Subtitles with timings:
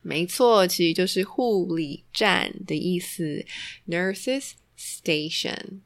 [0.01, 3.45] 没错，其实就是护理站的意思。
[3.89, 5.81] nurses station。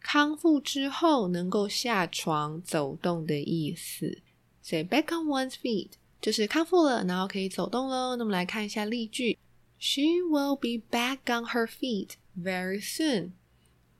[0.00, 4.22] 康复之后能够下床走动的意思。
[4.60, 5.90] 所以 back on one's feet。
[6.24, 8.16] 就是康复了，然后可以走动喽。
[8.16, 9.36] 那么来看一下例句
[9.78, 13.32] ：She will be back on her feet very soon.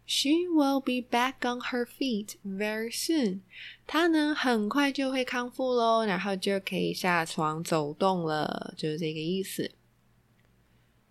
[0.06, 3.40] She will be back on her feet very soon.
[3.86, 9.72] 她呢很快就会康复喽，然后就可以下床走动了，就是这个意思。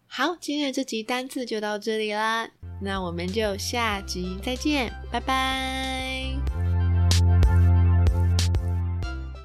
[0.07, 2.49] 好，今天的这集单字就到这里啦，
[2.81, 6.12] 那我们就下集再见，拜拜。